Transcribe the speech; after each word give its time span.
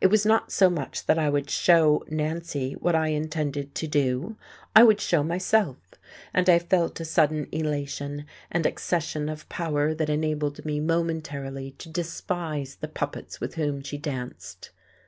It 0.00 0.08
was 0.08 0.26
not 0.26 0.50
so 0.50 0.68
much 0.68 1.06
that 1.06 1.16
I 1.16 1.30
would 1.30 1.48
show 1.48 2.04
Nancy 2.08 2.72
what 2.80 2.96
I 2.96 3.10
intended 3.10 3.72
to 3.76 3.86
do 3.86 4.36
I 4.74 4.82
would 4.82 5.00
show 5.00 5.22
myself; 5.22 5.76
and 6.34 6.48
I 6.50 6.58
felt 6.58 6.98
a 6.98 7.04
sudden 7.04 7.46
elation, 7.52 8.24
and 8.50 8.66
accession 8.66 9.28
of 9.28 9.48
power 9.48 9.94
that 9.94 10.10
enabled 10.10 10.64
me 10.64 10.80
momentarily 10.80 11.70
to 11.78 11.88
despise 11.88 12.78
the 12.80 12.88
puppets 12.88 13.40
with 13.40 13.54
whom 13.54 13.80
she 13.80 13.96
danced.... 13.96 14.70